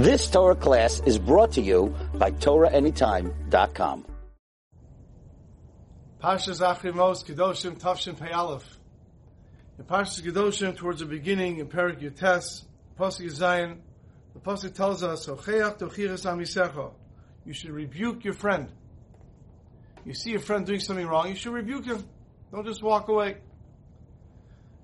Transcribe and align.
This 0.00 0.30
Torah 0.30 0.56
class 0.56 1.02
is 1.04 1.18
brought 1.18 1.52
to 1.52 1.60
you 1.60 1.94
by 2.14 2.30
TorahAnytime.com. 2.30 4.06
Parshas 6.22 6.62
Achrimos 6.62 7.22
Kedoshim 7.22 7.78
Tavshin 7.78 8.18
Pei 8.18 8.30
Aleph. 8.30 8.78
In 9.78 9.84
Parshas 9.84 10.22
Kedoshim, 10.22 10.74
towards 10.74 11.00
the 11.00 11.04
beginning, 11.04 11.58
in 11.58 11.66
Perik 11.66 12.00
Yutes, 12.00 12.64
Pasuk 12.98 13.28
Zion, 13.28 13.82
the 14.32 14.40
Pasuk 14.40 14.72
tells 14.72 15.02
us, 15.02 15.26
"Ocheach 15.26 15.78
tochiras 15.78 16.24
amisecha." 16.24 16.94
You 17.44 17.52
should 17.52 17.72
rebuke 17.72 18.24
your 18.24 18.32
friend. 18.32 18.72
You 20.06 20.14
see 20.14 20.30
your 20.30 20.40
friend 20.40 20.64
doing 20.64 20.80
something 20.80 21.06
wrong, 21.06 21.28
you 21.28 21.34
should 21.34 21.52
rebuke 21.52 21.84
him. 21.84 22.08
Don't 22.50 22.64
just 22.64 22.82
walk 22.82 23.08
away. 23.08 23.36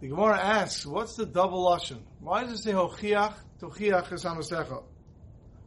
The 0.03 0.09
Gemara 0.09 0.39
asks, 0.39 0.85
"What's 0.85 1.17
the 1.17 1.25
double 1.25 1.65
lashon? 1.65 2.03
Why 2.21 2.45
does 2.45 2.61
it 2.61 2.65
say 2.65 2.73
Ocheach 2.73 3.33
tochiach 3.59 4.13
es 4.13 4.27
amisecha?" 4.27 4.83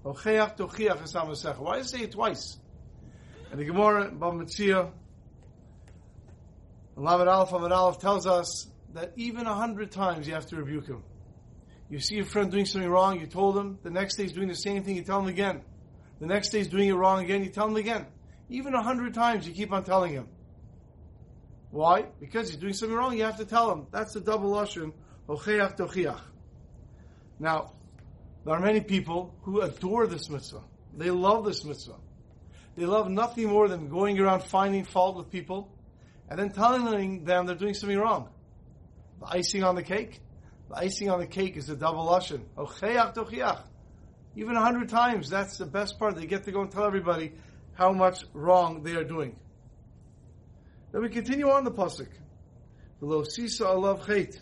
Ocheach 0.06 0.58
tochiach 0.58 1.02
es. 1.02 1.58
Why 1.58 1.82
say 1.82 2.02
it 2.02 2.12
twice? 2.12 2.58
And 3.52 3.60
the 3.60 3.66
Gemara, 3.66 4.12
Bava 4.12 4.44
Metzia, 4.44 4.92
Lamed 6.96 7.28
Aleph 7.28 7.52
Lamed 7.52 7.72
Aleph 7.72 8.00
tells 8.00 8.28
us 8.28 8.68
that 8.94 9.14
even 9.16 9.46
a 9.46 9.54
hundred 9.54 9.92
times 9.92 10.28
you 10.28 10.34
have 10.34 10.46
to 10.48 10.56
rebuke 10.58 10.88
him. 10.88 11.04
You 11.90 12.00
see 12.00 12.20
a 12.20 12.24
friend 12.24 12.52
doing 12.52 12.66
something 12.66 12.90
wrong, 12.90 13.20
you 13.20 13.28
told 13.28 13.58
him. 13.58 13.80
The 13.84 13.90
next 13.90 14.16
day 14.16 14.24
he's 14.24 14.34
doing 14.34 14.48
the 14.48 14.56
same 14.56 14.84
thing, 14.84 14.96
you 14.96 15.04
tell 15.04 15.20
him 15.20 15.28
again. 15.28 15.62
The 16.20 16.28
next 16.28 16.50
day 16.50 16.60
he's 16.60 16.68
doing 16.68 16.90
it 16.90 16.94
wrong 16.94 17.24
again, 17.24 17.44
you 17.44 17.50
tell 17.50 17.68
him 17.68 17.78
again. 17.78 18.06
Even 18.50 18.74
a 18.74 18.84
hundred 18.84 19.14
times 19.14 19.48
you 19.48 19.54
keep 19.54 19.72
on 19.72 19.84
telling 19.84 20.12
him. 20.12 20.28
Why? 21.72 22.06
Because 22.20 22.50
he's 22.50 22.58
doing 22.58 22.74
something 22.74 22.96
wrong, 22.96 23.16
you 23.16 23.24
have 23.24 23.38
to 23.38 23.46
tell 23.46 23.72
him. 23.72 23.88
That's 23.92 24.14
the 24.14 24.22
double 24.22 24.52
lashon, 24.52 24.94
ocheach 25.28 25.78
tochiach. 25.78 26.20
Now, 27.40 27.74
there 28.50 28.58
are 28.58 28.62
many 28.62 28.82
people 28.82 29.36
who 29.44 29.62
adore 29.62 30.08
this 30.08 30.28
mitzvah. 30.28 30.64
They 30.98 31.12
love 31.12 31.46
this 31.46 31.64
mitzvah. 31.64 31.98
They 32.76 32.88
love 32.88 33.08
nothing 33.08 33.48
more 33.48 33.68
than 33.68 33.90
going 33.90 34.20
around 34.20 34.42
finding 34.42 34.86
fault 34.86 35.18
with 35.18 35.30
people 35.30 35.72
and 36.28 36.40
then 36.40 36.50
telling 36.50 37.26
them 37.26 37.46
they're 37.46 37.56
doing 37.56 37.76
something 37.76 38.00
wrong. 38.00 38.30
The 39.20 39.28
icing 39.28 39.64
on 39.64 39.76
the 39.76 39.84
cake, 39.84 40.20
the 40.68 40.78
icing 40.78 41.12
on 41.12 41.20
the 41.20 41.28
cake 41.28 41.58
is 41.58 41.68
the 41.68 41.76
double 41.76 42.08
lashon. 42.08 42.42
Even 44.36 44.56
a 44.56 44.62
hundred 44.62 44.90
times, 44.90 45.30
that's 45.30 45.60
the 45.60 45.68
best 45.68 46.00
part. 46.00 46.16
They 46.16 46.26
get 46.26 46.46
to 46.46 46.52
go 46.52 46.62
and 46.62 46.72
tell 46.72 46.86
everybody 46.86 47.34
how 47.74 47.92
much 47.92 48.24
wrong 48.34 48.82
they 48.82 48.96
are 48.96 49.04
doing. 49.04 49.36
Then 50.92 51.04
we 51.04 51.10
continue 51.10 51.52
on 51.52 51.66
the 51.66 51.72
pasuk. 51.72 52.10
Below 53.00 53.26
sisa 53.26 53.66
alav 53.66 54.06
chait, 54.06 54.40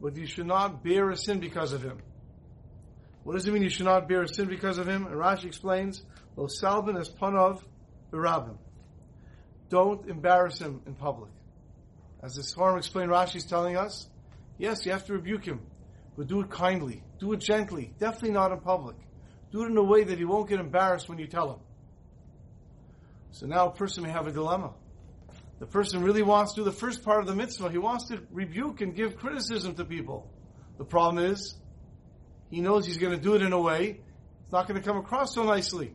but 0.00 0.16
you 0.16 0.26
should 0.26 0.48
not 0.48 0.82
bear 0.82 1.08
a 1.10 1.16
sin 1.16 1.38
because 1.38 1.72
of 1.72 1.84
him. 1.84 1.98
What 3.24 3.34
does 3.34 3.46
it 3.46 3.52
mean 3.52 3.62
you 3.62 3.70
should 3.70 3.86
not 3.86 4.08
bear 4.08 4.22
a 4.22 4.28
sin 4.28 4.48
because 4.48 4.78
of 4.78 4.88
him? 4.88 5.06
And 5.06 5.14
Rashi 5.14 5.44
explains, 5.44 6.02
Lo 6.36 6.46
salvin 6.48 6.96
as 6.96 7.08
panav 7.08 7.62
berabim. 8.12 8.56
Don't 9.68 10.08
embarrass 10.08 10.58
him 10.58 10.82
in 10.86 10.94
public. 10.94 11.30
As 12.22 12.34
this 12.34 12.52
farm 12.52 12.78
explained, 12.78 13.10
Rashi 13.10 13.36
is 13.36 13.44
telling 13.44 13.76
us, 13.76 14.08
yes, 14.58 14.84
you 14.84 14.92
have 14.92 15.06
to 15.06 15.12
rebuke 15.12 15.44
him, 15.44 15.60
but 16.16 16.26
do 16.26 16.40
it 16.40 16.50
kindly, 16.50 17.02
do 17.18 17.32
it 17.32 17.40
gently, 17.40 17.92
definitely 17.98 18.32
not 18.32 18.52
in 18.52 18.60
public. 18.60 18.96
Do 19.50 19.64
it 19.64 19.66
in 19.66 19.76
a 19.76 19.82
way 19.82 20.04
that 20.04 20.18
he 20.18 20.24
won't 20.24 20.48
get 20.48 20.60
embarrassed 20.60 21.08
when 21.08 21.18
you 21.18 21.26
tell 21.26 21.52
him. 21.52 21.60
So 23.32 23.46
now 23.46 23.68
a 23.68 23.72
person 23.72 24.02
may 24.02 24.10
have 24.10 24.26
a 24.26 24.32
dilemma. 24.32 24.72
The 25.58 25.66
person 25.66 26.02
really 26.02 26.22
wants 26.22 26.54
to 26.54 26.60
do 26.60 26.64
the 26.64 26.72
first 26.72 27.04
part 27.04 27.20
of 27.20 27.26
the 27.26 27.34
mitzvah. 27.34 27.70
He 27.70 27.78
wants 27.78 28.08
to 28.08 28.20
rebuke 28.30 28.80
and 28.80 28.94
give 28.94 29.16
criticism 29.16 29.74
to 29.76 29.84
people. 29.84 30.30
The 30.78 30.84
problem 30.84 31.24
is, 31.24 31.54
he 32.52 32.60
knows 32.60 32.84
he's 32.84 32.98
going 32.98 33.16
to 33.16 33.20
do 33.20 33.34
it 33.34 33.40
in 33.40 33.54
a 33.54 33.60
way, 33.60 33.98
it's 34.42 34.52
not 34.52 34.68
going 34.68 34.78
to 34.78 34.86
come 34.86 34.98
across 34.98 35.34
so 35.34 35.42
nicely. 35.42 35.94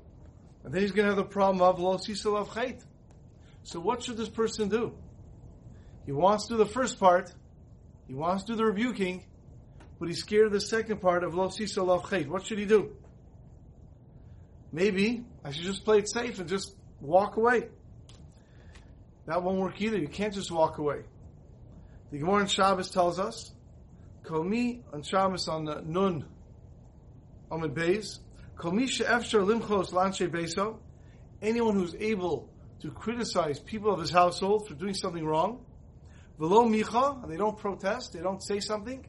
And 0.64 0.74
then 0.74 0.82
he's 0.82 0.92
going 0.92 1.08
to 1.08 1.12
have 1.12 1.16
the 1.16 1.24
problem 1.24 1.62
of 1.62 1.80
lo 1.80 1.98
sisalav 1.98 2.48
chait. 2.48 2.84
So 3.62 3.80
what 3.80 4.02
should 4.02 4.18
this 4.18 4.28
person 4.28 4.68
do? 4.68 4.96
He 6.08 6.12
wants 6.12 6.48
to 6.48 6.56
do 6.56 6.58
the 6.58 6.66
first 6.66 7.00
part, 7.00 7.32
he 8.08 8.16
wants 8.16 8.46
to 8.46 8.54
do 8.54 8.56
the 8.58 8.66
rebuking, 8.66 9.24
but 10.00 10.08
he's 10.08 10.18
scared 10.18 10.48
of 10.48 10.52
the 10.52 10.60
second 10.60 11.00
part 11.00 11.24
of 11.24 11.36
lo 11.36 11.50
sisalav 11.50 12.02
chait. 12.06 12.28
What 12.28 12.48
should 12.48 12.58
he 12.58 12.66
do? 12.66 12.96
Maybe 14.72 15.26
I 15.46 15.52
should 15.52 15.66
just 15.66 15.86
play 15.86 16.00
it 16.00 16.10
safe 16.10 16.40
and 16.40 16.50
just 16.50 16.76
walk 17.00 17.38
away. 17.38 17.68
That 19.28 19.44
won't 19.44 19.60
work 19.60 19.80
either. 19.80 20.00
You 20.00 20.08
can't 20.08 20.34
just 20.34 20.52
walk 20.52 20.80
away. 20.80 21.04
The 22.10 22.18
Gemara 22.18 22.42
in 22.42 22.48
Shabbos 22.48 22.90
tells 22.90 23.20
us, 23.20 23.54
Komi 24.24 24.82
on 24.92 25.04
Shabbos 25.04 25.48
on 25.48 25.66
the 25.66 25.84
Nun 25.86 26.26
Amid 27.52 27.74
Beis, 27.74 28.20
Komi 28.58 28.90
she'efshar 28.90 29.46
limchos 29.46 29.92
lanshe 29.92 30.28
beso, 30.30 30.80
anyone 31.42 31.76
who's 31.76 31.96
able 31.96 32.50
to 32.82 32.92
criticize 32.92 33.60
people 33.60 33.94
of 33.94 34.00
his 34.00 34.10
household 34.10 34.68
for 34.68 34.74
doing 34.74 34.94
something 34.94 35.26
wrong, 35.26 35.66
velo 36.40 36.66
micha, 36.66 37.24
and 37.24 37.32
they 37.32 37.38
don't 37.38 37.58
protest, 37.58 38.14
they 38.14 38.20
don't 38.20 38.42
say 38.42 38.60
something, 38.60 39.06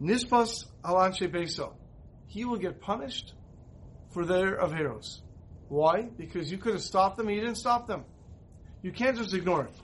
nispas 0.00 0.66
Alanche 0.84 1.30
Beso, 1.30 1.72
he 2.26 2.44
will 2.44 2.58
get 2.58 2.80
punished 2.80 3.34
for 4.10 4.24
their 4.24 4.58
averos. 4.58 5.20
Why? 5.68 6.02
Because 6.02 6.50
you 6.52 6.58
could 6.58 6.74
have 6.74 6.82
stopped 6.82 7.16
them 7.16 7.28
and 7.28 7.36
you 7.36 7.42
didn't 7.42 7.58
stop 7.58 7.86
them. 7.86 8.04
You 8.82 8.92
can't 8.92 9.16
just 9.16 9.34
ignore 9.34 9.64
it. 9.64 9.74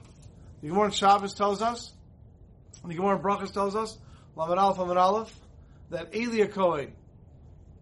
The 0.61 0.69
Gemara 0.69 0.93
Shabbos 0.93 1.33
tells 1.35 1.63
us, 1.63 1.93
the 2.87 2.95
Gemara 2.95 3.19
Brachas 3.19 3.53
tells 3.53 3.75
us, 3.75 3.99
Lamed 4.37 4.59
Aleph 4.59 4.79
Aleph, 4.79 5.41
that 5.91 6.15
Elia 6.15 6.49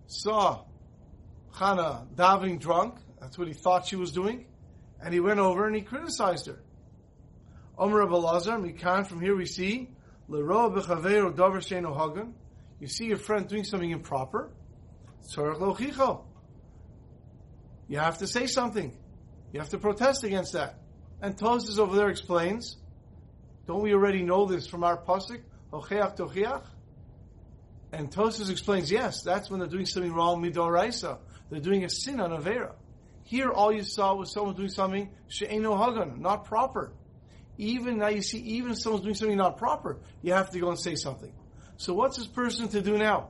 saw 0.09 0.65
Chana 1.55 2.07
davening 2.15 2.59
drunk. 2.59 2.97
That's 3.21 3.39
what 3.39 3.47
he 3.47 3.55
thought 3.55 3.87
she 3.87 3.97
was 3.97 4.11
doing. 4.11 4.47
And 5.01 5.15
he 5.15 5.21
went 5.21 5.39
over 5.39 5.67
and 5.67 5.77
he 5.77 5.83
criticized 5.83 6.47
her. 6.47 6.61
Omer 7.79 8.05
Abelazar, 8.05 8.59
Mikan, 8.61 9.07
from 9.07 9.21
here 9.21 9.37
we 9.37 9.47
see. 9.47 9.91
You 12.81 12.87
see 12.87 13.07
your 13.07 13.17
friend 13.17 13.49
doing 13.49 13.65
something 13.65 13.91
improper. 13.91 14.51
You 17.89 17.99
have 17.99 18.19
to 18.19 18.27
say 18.27 18.47
something. 18.47 18.97
You 19.53 19.61
have 19.61 19.71
to 19.71 19.79
protest 19.79 20.25
against 20.25 20.53
that. 20.55 20.81
And 21.23 21.37
Tosfos 21.37 21.79
over 21.79 21.97
there 21.97 22.11
explains, 22.11 22.77
don't 23.67 23.83
we 23.83 23.95
already 23.95 24.23
know 24.23 24.47
this 24.47 24.67
from 24.67 24.85
our 24.85 24.97
pasuk? 24.97 25.41
Ocheach 25.73 26.17
tochiach? 26.17 26.65
And 27.93 28.11
Tosfos 28.11 28.51
explains, 28.51 28.91
yes, 28.91 29.23
that's 29.23 29.51
when 29.51 29.61
they're 29.61 29.69
doing 29.69 29.87
something 29.87 30.13
wrong, 30.13 30.43
midoraisa. 30.43 31.19
They're 31.51 31.61
doing 31.61 31.85
a 31.85 31.89
sin 31.89 32.21
on 32.21 32.33
a 32.33 32.39
Avera. 32.39 32.73
Here, 33.25 33.51
all 33.51 33.73
you 33.73 33.83
saw 33.83 34.15
was 34.15 34.33
someone 34.33 34.55
doing 34.55 34.69
something 34.69 35.11
she'eno 35.29 35.77
hagan, 35.77 36.21
not 36.21 36.45
proper. 36.45 36.93
Even 37.57 37.99
now, 37.99 38.09
you 38.09 38.23
see, 38.23 38.39
even 38.39 38.73
if 38.73 38.79
someone's 38.79 39.03
doing 39.03 39.15
something 39.15 39.37
not 39.37 39.59
proper, 39.59 39.99
you 40.23 40.33
have 40.33 40.51
to 40.51 40.61
go 40.61 40.69
and 40.69 40.79
say 40.79 40.95
something. 40.95 41.33
So, 41.77 41.93
what's 41.93 42.17
this 42.17 42.27
person 42.27 42.69
to 42.69 42.81
do 42.81 42.97
now? 42.97 43.29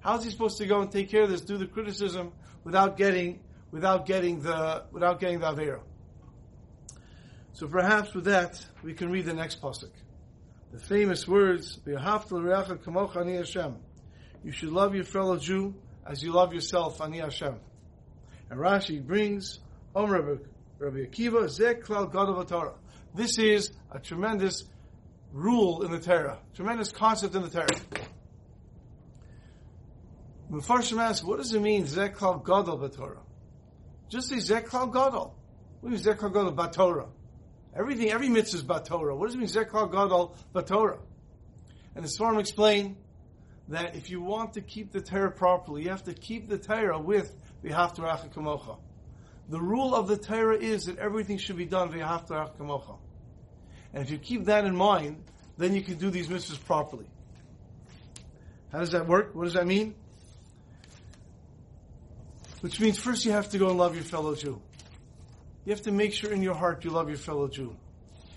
How's 0.00 0.24
he 0.24 0.30
supposed 0.30 0.58
to 0.58 0.66
go 0.66 0.80
and 0.80 0.90
take 0.90 1.10
care 1.10 1.22
of 1.22 1.30
this, 1.30 1.42
do 1.42 1.58
the 1.58 1.66
criticism 1.66 2.32
without 2.64 2.96
getting, 2.96 3.40
without 3.70 4.06
getting 4.06 4.40
the, 4.40 4.84
without 4.92 5.20
getting 5.20 5.40
the 5.40 5.46
Avera? 5.46 5.80
So, 7.52 7.68
perhaps 7.68 8.14
with 8.14 8.24
that, 8.24 8.64
we 8.82 8.94
can 8.94 9.10
read 9.10 9.26
the 9.26 9.34
next 9.34 9.60
pasuk. 9.60 9.90
The 10.72 10.78
famous 10.78 11.28
words, 11.28 11.78
kamocha 11.86 13.36
Hashem. 13.36 13.76
You 14.46 14.52
should 14.52 14.70
love 14.70 14.94
your 14.94 15.02
fellow 15.02 15.36
Jew 15.38 15.74
as 16.06 16.22
you 16.22 16.30
love 16.30 16.54
yourself, 16.54 17.00
Ani 17.00 17.18
Hashem. 17.18 17.56
And 18.48 18.60
Rashi 18.60 19.04
brings, 19.04 19.58
Om 19.92 20.08
Rabbi, 20.08 20.40
Rabbi 20.78 20.98
Akiva, 20.98 21.48
Zek 21.48 21.82
Klal 21.82 22.12
Gadol 22.12 22.44
Torah. 22.44 22.74
This 23.12 23.40
is 23.40 23.72
a 23.90 23.98
tremendous 23.98 24.62
rule 25.32 25.82
in 25.82 25.90
the 25.90 25.98
Torah, 25.98 26.38
tremendous 26.54 26.92
concept 26.92 27.34
in 27.34 27.42
the 27.42 27.48
Torah. 27.48 27.66
Mepharshim 30.48 31.02
asks, 31.02 31.24
what 31.24 31.38
does 31.38 31.52
it 31.52 31.60
mean, 31.60 31.84
Zek 31.84 32.14
Klal 32.16 32.38
Gadol 32.44 32.88
Torah? 32.88 33.22
Just 34.08 34.28
say 34.28 34.38
Zek 34.38 34.68
Klal 34.68 34.92
Gadol. 34.92 35.36
What 35.80 35.92
is 35.92 36.02
Zek 36.02 36.18
Klal 36.18 36.32
Gadol 36.32 36.68
Torah? 36.68 37.08
Everything, 37.76 38.12
every 38.12 38.28
mitzvah 38.28 38.74
is 38.74 38.88
Torah. 38.88 39.16
What 39.16 39.26
does 39.26 39.34
it 39.34 39.38
mean, 39.38 39.48
Zek 39.48 39.70
Klal 39.70 39.90
Gadol 39.90 40.36
Torah? 40.64 41.00
And 41.96 42.04
the 42.04 42.08
Svarim 42.08 42.38
explain 42.38 42.96
that 43.68 43.96
if 43.96 44.10
you 44.10 44.20
want 44.20 44.54
to 44.54 44.60
keep 44.60 44.92
the 44.92 45.00
Torah 45.00 45.30
properly, 45.30 45.82
you 45.82 45.90
have 45.90 46.04
to 46.04 46.14
keep 46.14 46.48
the 46.48 46.58
Torah 46.58 46.98
with 46.98 47.34
V'haftarach 47.64 48.32
Kamocha. 48.32 48.78
The 49.48 49.60
rule 49.60 49.94
of 49.94 50.08
the 50.08 50.16
Torah 50.16 50.56
is 50.56 50.84
that 50.86 50.98
everything 50.98 51.38
should 51.38 51.56
be 51.56 51.66
done 51.66 51.92
V'haftarach 51.92 52.56
Kamocha. 52.56 52.98
And 53.92 54.04
if 54.04 54.10
you 54.10 54.18
keep 54.18 54.44
that 54.44 54.64
in 54.64 54.76
mind, 54.76 55.24
then 55.56 55.74
you 55.74 55.82
can 55.82 55.98
do 55.98 56.10
these 56.10 56.28
mitzvahs 56.28 56.64
properly. 56.64 57.06
How 58.70 58.80
does 58.80 58.92
that 58.92 59.06
work? 59.06 59.34
What 59.34 59.44
does 59.44 59.54
that 59.54 59.66
mean? 59.66 59.94
Which 62.60 62.80
means 62.80 62.98
first 62.98 63.24
you 63.24 63.32
have 63.32 63.50
to 63.50 63.58
go 63.58 63.68
and 63.68 63.78
love 63.78 63.94
your 63.94 64.04
fellow 64.04 64.34
Jew. 64.34 64.60
You 65.64 65.72
have 65.72 65.82
to 65.82 65.92
make 65.92 66.12
sure 66.12 66.32
in 66.32 66.42
your 66.42 66.54
heart 66.54 66.84
you 66.84 66.90
love 66.90 67.08
your 67.08 67.18
fellow 67.18 67.48
Jew. 67.48 67.76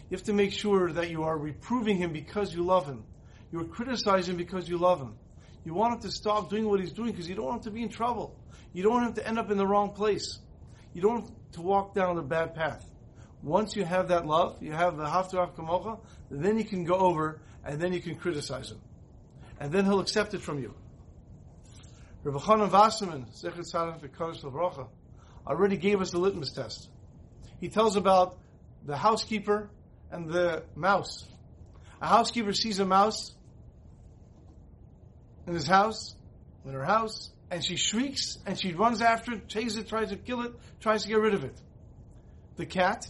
You 0.10 0.18
have 0.18 0.24
to 0.24 0.34
make 0.34 0.54
sure 0.54 0.92
that 0.92 1.10
you 1.10 1.24
are 1.24 1.38
reproving 1.38 1.98
him 1.98 2.14
because 2.14 2.54
you 2.54 2.64
love 2.64 2.86
him. 2.86 3.04
You're 3.52 3.66
criticizing 3.66 4.38
because 4.38 4.70
you 4.70 4.78
love 4.78 5.00
him. 5.00 5.16
You 5.66 5.74
want 5.74 5.96
him 5.96 6.02
to 6.02 6.12
stop 6.12 6.50
doing 6.50 6.68
what 6.68 6.80
he's 6.80 6.92
doing 6.92 7.12
because 7.12 7.28
you 7.28 7.36
don't 7.36 7.46
want 7.46 7.66
him 7.66 7.72
to 7.72 7.72
be 7.72 7.84
in 7.84 7.90
trouble. 7.90 8.40
You 8.74 8.84
don't 8.84 8.94
want 8.94 9.08
him 9.08 9.14
to 9.14 9.28
end 9.28 9.40
up 9.40 9.52
in 9.52 9.58
the 9.58 9.68
wrong 9.68 9.92
place. 9.92 10.40
You 10.94 11.02
don't 11.02 11.22
want 11.22 11.54
to 11.54 11.62
walk 11.62 11.96
down 11.96 12.16
the 12.16 12.22
bad 12.22 12.56
path. 12.56 12.86
Once 13.42 13.76
you 13.76 13.86
have 13.86 14.10
that 14.10 14.26
love, 14.26 14.58
you 14.62 14.72
have 14.72 14.98
the 14.98 15.06
haftarach 15.06 15.56
kamocha, 15.56 16.00
then 16.30 16.58
you 16.58 16.66
can 16.66 16.84
go 16.84 16.96
over 16.96 17.42
and 17.64 17.82
then 17.82 17.94
you 17.94 18.02
can 18.02 18.16
criticize 18.16 18.72
him. 18.72 18.80
And 19.60 19.72
then 19.72 19.86
he'll 19.86 20.00
accept 20.00 20.34
it 20.34 20.42
from 20.42 20.60
you. 20.60 20.74
Rabbi 22.24 22.38
Chanan 22.40 22.72
Wasserman, 22.72 23.26
Zechet 23.34 23.72
V'Kodesh 24.02 24.44
L'Bracha, 24.44 24.88
already 25.48 25.78
gave 25.78 26.02
us 26.02 26.12
the 26.12 26.20
litmus 26.20 26.52
test. 26.52 26.90
He 27.60 27.70
tells 27.70 27.96
about 27.96 28.38
the 28.86 28.98
housekeeper 28.98 29.70
and 30.12 30.30
the 30.30 30.64
mouse. 30.76 31.26
A 32.02 32.08
housekeeper 32.08 32.54
sees 32.54 32.80
a 32.80 32.86
mouse 32.86 33.34
in 35.50 35.56
his 35.56 35.68
house, 35.68 36.16
in 36.64 36.74
her 36.74 36.86
house, 36.86 37.32
and 37.50 37.66
she 37.66 37.76
shrieks 37.76 38.38
and 38.46 38.60
she 38.60 38.74
runs 38.74 39.02
after 39.02 39.34
it, 39.34 39.48
chases 39.48 39.78
it, 39.78 39.90
tries 39.90 40.10
to 40.10 40.16
kill 40.16 40.42
it, 40.44 40.54
tries 40.80 41.02
to 41.02 41.10
get 41.10 41.20
rid 41.20 41.34
of 41.34 41.44
it. 41.44 41.60
The 42.58 42.68
cat 42.68 43.08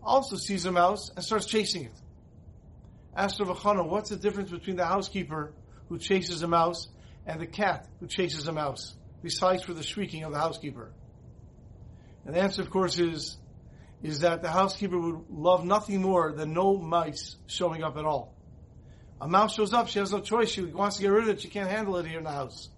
also 0.00 0.36
sees 0.36 0.66
a 0.66 0.72
mouse 0.72 1.10
and 1.16 1.24
starts 1.24 1.46
chasing 1.46 1.86
it. 1.86 2.00
Asked 3.16 3.40
Rav 3.40 3.58
Chana, 3.58 3.84
what's 3.88 4.10
the 4.10 4.16
difference 4.16 4.50
between 4.50 4.76
the 4.76 4.86
housekeeper 4.86 5.52
who 5.88 5.98
chases 5.98 6.42
a 6.42 6.48
mouse 6.48 6.86
and 7.26 7.40
the 7.40 7.46
cat 7.46 7.88
who 7.98 8.06
chases 8.06 8.46
a 8.46 8.52
mouse, 8.52 8.94
besides 9.20 9.64
for 9.64 9.74
the 9.74 9.82
shrieking 9.82 10.22
of 10.22 10.32
the 10.32 10.38
housekeeper? 10.38 10.92
And 12.24 12.36
the 12.36 12.40
answer, 12.40 12.62
of 12.62 12.70
course, 12.70 13.00
is, 13.00 13.36
is 14.00 14.20
that 14.20 14.42
the 14.42 14.50
housekeeper 14.50 14.98
would 14.98 15.24
love 15.28 15.64
nothing 15.64 16.02
more 16.02 16.30
than 16.30 16.52
no 16.52 16.76
mice 16.76 17.34
showing 17.48 17.82
up 17.82 17.96
at 17.96 18.04
all. 18.04 18.32
A 19.24 19.26
mouse 19.26 19.54
shows 19.54 19.72
up, 19.72 19.88
she 19.88 20.00
has 20.00 20.12
no 20.12 20.20
choice, 20.20 20.50
she 20.50 20.60
wants 20.60 20.96
to 20.96 21.02
get 21.02 21.08
rid 21.08 21.22
of 21.22 21.30
it, 21.30 21.40
she 21.40 21.48
can't 21.48 21.70
handle 21.70 21.96
it 21.96 22.04
here 22.04 22.18
in 22.18 22.24
the 22.24 22.30
house. 22.30 22.68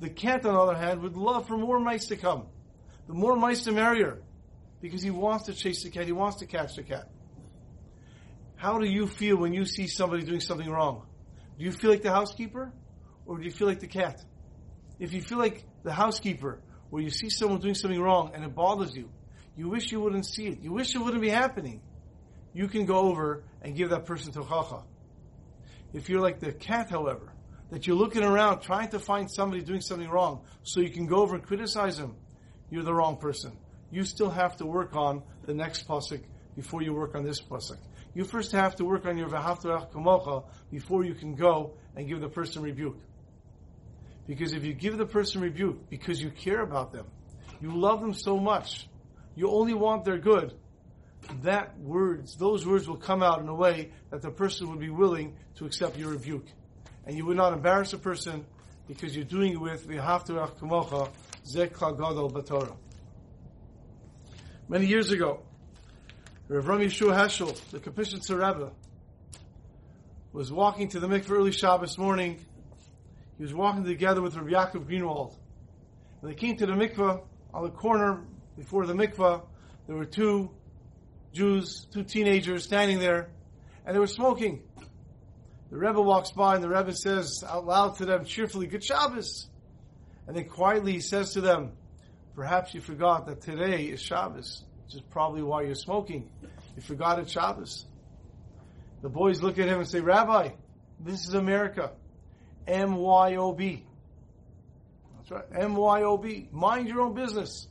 The 0.00 0.08
cat, 0.08 0.46
on 0.46 0.54
the 0.54 0.58
other 0.58 0.74
hand, 0.74 1.02
would 1.02 1.18
love 1.18 1.46
for 1.46 1.58
more 1.58 1.78
mice 1.78 2.06
to 2.06 2.16
come. 2.16 2.46
The 3.08 3.12
more 3.12 3.36
mice, 3.36 3.66
the 3.66 3.72
merrier. 3.72 4.22
Because 4.80 5.02
he 5.02 5.10
wants 5.10 5.44
to 5.46 5.52
chase 5.52 5.82
the 5.82 5.90
cat, 5.90 6.06
he 6.06 6.12
wants 6.12 6.38
to 6.38 6.46
catch 6.46 6.76
the 6.76 6.82
cat. 6.82 7.10
How 8.56 8.78
do 8.78 8.86
you 8.88 9.06
feel 9.06 9.36
when 9.36 9.52
you 9.52 9.66
see 9.66 9.86
somebody 9.86 10.22
doing 10.22 10.40
something 10.40 10.66
wrong? 10.66 11.02
Do 11.58 11.64
you 11.66 11.72
feel 11.72 11.90
like 11.90 12.00
the 12.00 12.10
housekeeper? 12.10 12.72
Or 13.26 13.36
do 13.36 13.44
you 13.44 13.50
feel 13.50 13.68
like 13.68 13.80
the 13.80 13.86
cat? 13.86 14.24
If 14.98 15.12
you 15.12 15.20
feel 15.20 15.36
like 15.36 15.62
the 15.82 15.92
housekeeper, 15.92 16.62
where 16.88 17.02
you 17.02 17.10
see 17.10 17.28
someone 17.28 17.60
doing 17.60 17.74
something 17.74 18.00
wrong 18.00 18.30
and 18.34 18.44
it 18.44 18.54
bothers 18.54 18.96
you, 18.96 19.10
you 19.58 19.68
wish 19.68 19.92
you 19.92 20.00
wouldn't 20.00 20.24
see 20.24 20.46
it, 20.46 20.60
you 20.62 20.72
wish 20.72 20.94
it 20.94 21.00
wouldn't 21.00 21.20
be 21.20 21.28
happening, 21.28 21.82
you 22.54 22.66
can 22.66 22.86
go 22.86 23.10
over 23.10 23.44
and 23.60 23.76
give 23.76 23.90
that 23.90 24.06
person 24.06 24.32
tochacha. 24.32 24.84
If 25.92 26.08
you're 26.08 26.20
like 26.20 26.40
the 26.40 26.52
cat, 26.52 26.90
however, 26.90 27.32
that 27.70 27.86
you're 27.86 27.96
looking 27.96 28.22
around 28.22 28.60
trying 28.60 28.88
to 28.90 28.98
find 28.98 29.30
somebody 29.30 29.62
doing 29.62 29.80
something 29.80 30.08
wrong 30.08 30.42
so 30.62 30.80
you 30.80 30.90
can 30.90 31.06
go 31.06 31.16
over 31.16 31.34
and 31.34 31.44
criticize 31.44 31.98
them, 31.98 32.16
you're 32.70 32.82
the 32.82 32.94
wrong 32.94 33.16
person. 33.16 33.56
You 33.90 34.04
still 34.04 34.30
have 34.30 34.56
to 34.56 34.66
work 34.66 34.96
on 34.96 35.22
the 35.44 35.54
next 35.54 35.86
pasuk 35.86 36.22
before 36.54 36.82
you 36.82 36.94
work 36.94 37.14
on 37.14 37.24
this 37.24 37.40
pasuk. 37.40 37.78
You 38.14 38.24
first 38.24 38.52
have 38.52 38.76
to 38.76 38.84
work 38.84 39.06
on 39.06 39.16
your 39.16 39.28
v'haftarach 39.28 39.92
kamocha 39.92 40.44
before 40.70 41.04
you 41.04 41.14
can 41.14 41.34
go 41.34 41.74
and 41.96 42.08
give 42.08 42.20
the 42.20 42.28
person 42.28 42.62
rebuke. 42.62 42.98
Because 44.26 44.52
if 44.52 44.64
you 44.64 44.72
give 44.74 44.98
the 44.98 45.06
person 45.06 45.40
rebuke 45.40 45.88
because 45.90 46.22
you 46.22 46.30
care 46.30 46.60
about 46.60 46.92
them, 46.92 47.06
you 47.60 47.74
love 47.74 48.00
them 48.00 48.12
so 48.12 48.38
much, 48.38 48.88
you 49.34 49.50
only 49.50 49.74
want 49.74 50.04
their 50.04 50.18
good, 50.18 50.54
that 51.42 51.78
words, 51.78 52.36
those 52.36 52.66
words 52.66 52.88
will 52.88 52.96
come 52.96 53.22
out 53.22 53.40
in 53.40 53.48
a 53.48 53.54
way 53.54 53.90
that 54.10 54.22
the 54.22 54.30
person 54.30 54.70
would 54.70 54.80
be 54.80 54.90
willing 54.90 55.36
to 55.56 55.66
accept 55.66 55.96
your 55.96 56.10
rebuke. 56.10 56.46
And 57.06 57.16
you 57.16 57.26
would 57.26 57.36
not 57.36 57.52
embarrass 57.52 57.92
a 57.92 57.98
person 57.98 58.44
because 58.86 59.14
you're 59.16 59.24
doing 59.24 59.52
it 59.52 59.60
with 59.60 59.88
v'haftarach 59.88 60.58
kamocha 60.58 61.10
zekla 61.44 61.96
gadol 61.96 62.30
b'torah. 62.30 62.76
Many 64.68 64.86
years 64.86 65.10
ago, 65.10 65.40
Rav 66.48 66.66
Rami 66.66 66.86
Yeshua 66.86 67.16
Heschel, 67.16 67.58
the 67.70 67.78
Kapishitzer 67.78 68.36
Rebbe, 68.38 68.72
was 70.32 70.52
walking 70.52 70.88
to 70.88 71.00
the 71.00 71.06
mikveh 71.06 71.30
early 71.30 71.52
Shabbos 71.52 71.98
morning. 71.98 72.44
He 73.36 73.42
was 73.42 73.54
walking 73.54 73.84
together 73.84 74.22
with 74.22 74.36
Rabbi 74.36 74.50
Yaakov 74.50 74.86
Greenwald. 74.86 75.34
And 76.20 76.30
they 76.30 76.34
came 76.34 76.56
to 76.56 76.66
the 76.66 76.72
mikveh 76.72 77.22
on 77.52 77.62
the 77.64 77.70
corner 77.70 78.22
before 78.56 78.86
the 78.86 78.94
mikveh. 78.94 79.42
There 79.86 79.96
were 79.96 80.04
two 80.04 80.50
Jews, 81.32 81.86
two 81.92 82.04
teenagers 82.04 82.64
standing 82.64 82.98
there, 82.98 83.30
and 83.86 83.94
they 83.94 83.98
were 83.98 84.06
smoking. 84.06 84.62
The 85.70 85.78
Rebbe 85.78 86.02
walks 86.02 86.30
by 86.32 86.54
and 86.54 86.62
the 86.62 86.68
Rebbe 86.68 86.94
says 86.94 87.42
out 87.48 87.64
loud 87.64 87.96
to 87.96 88.04
them 88.04 88.24
cheerfully, 88.26 88.66
Good 88.66 88.84
Shabbos. 88.84 89.48
And 90.26 90.36
then 90.36 90.44
quietly 90.44 90.92
he 90.92 91.00
says 91.00 91.32
to 91.32 91.40
them, 91.40 91.72
Perhaps 92.34 92.74
you 92.74 92.80
forgot 92.80 93.26
that 93.26 93.40
today 93.42 93.84
is 93.84 94.00
Shabbos, 94.00 94.64
which 94.84 94.94
is 94.94 95.02
probably 95.10 95.42
why 95.42 95.62
you're 95.62 95.74
smoking. 95.74 96.30
You 96.76 96.82
forgot 96.82 97.18
it's 97.18 97.32
Shabbos. 97.32 97.86
The 99.02 99.08
boys 99.08 99.42
look 99.42 99.58
at 99.58 99.68
him 99.68 99.80
and 99.80 99.88
say, 99.88 100.00
Rabbi, 100.00 100.50
this 101.00 101.26
is 101.26 101.34
America. 101.34 101.92
M-Y-O-B. 102.66 103.84
That's 105.16 105.30
right. 105.30 105.62
M-Y-O-B. 105.62 106.48
Mind 106.52 106.88
your 106.88 107.00
own 107.00 107.14
business. 107.14 107.66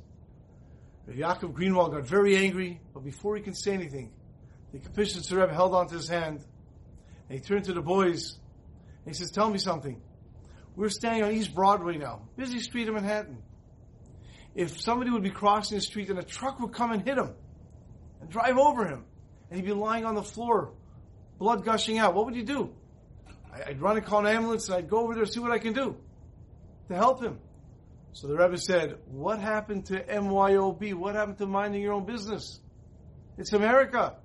Yaakov 1.13 1.53
Greenwald 1.53 1.91
got 1.91 2.03
very 2.05 2.37
angry, 2.37 2.79
but 2.93 3.03
before 3.03 3.35
he 3.35 3.41
could 3.41 3.57
say 3.57 3.73
anything, 3.73 4.11
the 4.71 4.79
Kapishitzer 4.79 5.39
Rebbe 5.39 5.53
held 5.53 5.73
onto 5.73 5.95
his 5.95 6.07
hand, 6.07 6.43
and 7.29 7.39
he 7.39 7.43
turned 7.43 7.65
to 7.65 7.73
the 7.73 7.81
boys, 7.81 8.37
and 9.05 9.13
he 9.13 9.17
says, 9.17 9.31
tell 9.31 9.49
me 9.49 9.57
something. 9.57 10.01
We're 10.75 10.89
standing 10.89 11.23
on 11.23 11.31
East 11.31 11.53
Broadway 11.53 11.97
now, 11.97 12.23
busy 12.37 12.59
street 12.59 12.87
in 12.87 12.93
Manhattan. 12.93 13.41
If 14.55 14.79
somebody 14.81 15.11
would 15.11 15.23
be 15.23 15.29
crossing 15.29 15.77
the 15.77 15.81
street 15.81 16.09
and 16.09 16.19
a 16.19 16.23
truck 16.23 16.59
would 16.59 16.73
come 16.73 16.91
and 16.91 17.01
hit 17.01 17.17
him, 17.17 17.33
and 18.19 18.29
drive 18.29 18.57
over 18.57 18.85
him, 18.85 19.05
and 19.49 19.59
he'd 19.59 19.65
be 19.65 19.73
lying 19.73 20.05
on 20.05 20.15
the 20.15 20.23
floor, 20.23 20.73
blood 21.39 21.65
gushing 21.65 21.97
out, 21.97 22.13
what 22.13 22.25
would 22.25 22.35
you 22.35 22.43
do? 22.43 22.73
I'd 23.65 23.81
run 23.81 23.97
and 23.97 24.05
call 24.05 24.25
an 24.25 24.33
ambulance, 24.33 24.67
and 24.67 24.77
I'd 24.77 24.89
go 24.89 24.99
over 24.99 25.13
there 25.13 25.23
and 25.23 25.31
see 25.31 25.39
what 25.39 25.51
I 25.51 25.59
can 25.59 25.73
do 25.73 25.97
to 26.87 26.95
help 26.95 27.21
him. 27.21 27.39
So 28.13 28.27
the 28.27 28.35
Rebbe 28.35 28.57
said, 28.57 28.97
What 29.07 29.39
happened 29.39 29.85
to 29.87 30.03
MYOB? 30.03 30.93
What 30.93 31.15
happened 31.15 31.37
to 31.39 31.45
minding 31.45 31.81
your 31.81 31.93
own 31.93 32.05
business? 32.05 32.59
It's 33.37 33.53
America. 33.53 34.15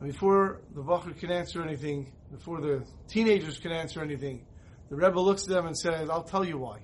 And 0.00 0.12
before 0.12 0.60
the 0.74 0.82
Vacher 0.82 1.18
can 1.18 1.30
answer 1.30 1.62
anything, 1.62 2.12
before 2.30 2.60
the 2.60 2.84
teenagers 3.08 3.58
can 3.58 3.72
answer 3.72 4.02
anything, 4.02 4.46
the 4.88 4.96
Rebbe 4.96 5.18
looks 5.20 5.42
at 5.44 5.48
them 5.48 5.66
and 5.66 5.76
says, 5.76 6.08
I'll 6.10 6.24
tell 6.24 6.44
you 6.44 6.58
why. 6.58 6.80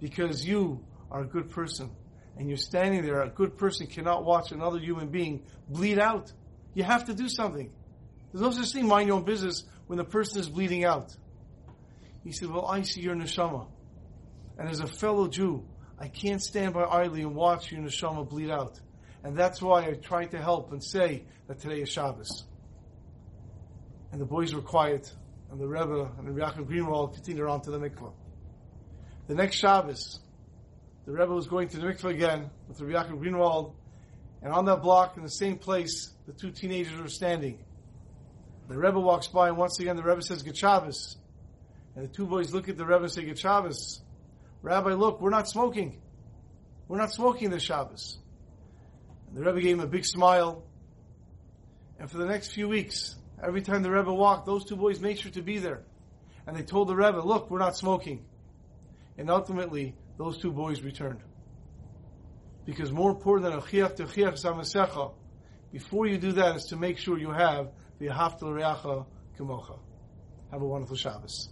Because 0.00 0.44
you 0.44 0.84
are 1.10 1.22
a 1.22 1.26
good 1.26 1.50
person. 1.50 1.90
And 2.36 2.48
you're 2.48 2.56
standing 2.56 3.02
there, 3.02 3.20
a 3.22 3.28
good 3.28 3.58
person 3.58 3.86
cannot 3.86 4.24
watch 4.24 4.52
another 4.52 4.78
human 4.78 5.08
being 5.08 5.42
bleed 5.68 5.98
out. 5.98 6.32
You 6.74 6.82
have 6.84 7.04
to 7.06 7.14
do 7.14 7.28
something. 7.28 7.70
There's 8.32 8.42
no 8.42 8.50
such 8.50 8.72
thing, 8.72 8.88
mind 8.88 9.08
your 9.08 9.18
own 9.18 9.24
business, 9.24 9.64
when 9.86 9.98
the 9.98 10.04
person 10.04 10.40
is 10.40 10.48
bleeding 10.48 10.84
out. 10.84 11.14
He 12.24 12.32
said, 12.32 12.48
Well, 12.48 12.66
I 12.66 12.82
see 12.82 13.02
your 13.02 13.14
neshama. 13.14 13.66
And 14.62 14.70
as 14.70 14.78
a 14.78 14.86
fellow 14.86 15.26
Jew, 15.26 15.64
I 15.98 16.06
can't 16.06 16.40
stand 16.40 16.72
by 16.72 16.84
idly 16.84 17.22
and 17.22 17.34
watch 17.34 17.72
your 17.72 17.80
neshama 17.80 18.28
bleed 18.28 18.48
out. 18.48 18.78
And 19.24 19.36
that's 19.36 19.60
why 19.60 19.88
I 19.88 19.94
tried 19.94 20.30
to 20.30 20.38
help 20.40 20.70
and 20.70 20.80
say 20.80 21.24
that 21.48 21.58
today 21.58 21.82
is 21.82 21.88
Shabbos. 21.88 22.44
And 24.12 24.20
the 24.20 24.24
boys 24.24 24.54
were 24.54 24.60
quiet, 24.60 25.12
and 25.50 25.60
the 25.60 25.66
Rebbe 25.66 26.12
and 26.16 26.28
the 26.28 26.40
Yaakov 26.40 26.68
Greenwald 26.68 27.14
continued 27.14 27.48
on 27.48 27.60
to 27.62 27.72
the 27.72 27.78
mikvah. 27.80 28.12
The 29.26 29.34
next 29.34 29.56
Shabbos, 29.56 30.20
the 31.06 31.12
Rebbe 31.12 31.34
was 31.34 31.48
going 31.48 31.66
to 31.70 31.78
the 31.78 31.86
mikvah 31.88 32.10
again 32.10 32.48
with 32.68 32.78
the 32.78 32.84
Yaakov 32.84 33.20
Greenwald, 33.20 33.74
and 34.42 34.52
on 34.52 34.64
that 34.66 34.80
block, 34.80 35.16
in 35.16 35.24
the 35.24 35.28
same 35.28 35.58
place, 35.58 36.14
the 36.28 36.32
two 36.32 36.52
teenagers 36.52 37.00
were 37.00 37.08
standing. 37.08 37.58
The 38.68 38.78
Rebbe 38.78 39.00
walks 39.00 39.26
by, 39.26 39.48
and 39.48 39.56
once 39.56 39.80
again 39.80 39.96
the 39.96 40.04
Rebbe 40.04 40.22
says, 40.22 40.44
Good 40.44 40.56
Shabbos. 40.56 41.16
And 41.96 42.04
the 42.04 42.14
two 42.14 42.26
boys 42.26 42.54
look 42.54 42.68
at 42.68 42.76
the 42.76 42.86
Rebbe 42.86 43.02
and 43.02 43.12
say, 43.12 43.24
Good 43.24 43.40
Shabbos. 43.40 44.02
Rabbi, 44.62 44.92
look, 44.94 45.20
we're 45.20 45.30
not 45.30 45.48
smoking. 45.48 46.00
We're 46.88 46.98
not 46.98 47.12
smoking 47.12 47.50
this 47.50 47.62
Shabbos. 47.62 48.18
And 49.28 49.36
the 49.36 49.44
Rebbe 49.44 49.60
gave 49.60 49.74
him 49.76 49.80
a 49.80 49.86
big 49.86 50.04
smile. 50.04 50.64
And 51.98 52.10
for 52.10 52.18
the 52.18 52.26
next 52.26 52.52
few 52.52 52.68
weeks, 52.68 53.16
every 53.42 53.62
time 53.62 53.82
the 53.82 53.90
Rebbe 53.90 54.12
walked, 54.12 54.46
those 54.46 54.64
two 54.64 54.76
boys 54.76 55.00
made 55.00 55.18
sure 55.18 55.32
to 55.32 55.42
be 55.42 55.58
there. 55.58 55.82
And 56.46 56.56
they 56.56 56.62
told 56.62 56.88
the 56.88 56.94
Rebbe, 56.94 57.20
look, 57.20 57.50
we're 57.50 57.58
not 57.58 57.76
smoking. 57.76 58.24
And 59.18 59.30
ultimately, 59.30 59.94
those 60.16 60.38
two 60.38 60.52
boys 60.52 60.80
returned. 60.82 61.20
Because 62.64 62.92
more 62.92 63.10
important 63.10 63.50
than 63.50 63.58
a 63.58 63.62
chiach 63.62 63.96
to 63.96 64.04
chiach 64.04 64.34
zamasecha, 64.34 65.12
before 65.72 66.06
you 66.06 66.18
do 66.18 66.32
that 66.32 66.56
is 66.56 66.66
to 66.66 66.76
make 66.76 66.98
sure 66.98 67.18
you 67.18 67.30
have 67.30 67.70
the 67.98 68.06
haftal 68.06 68.52
reacha 68.52 69.06
kemocha. 69.38 69.78
Have 70.50 70.62
a 70.62 70.66
wonderful 70.66 70.96
Shabbos. 70.96 71.51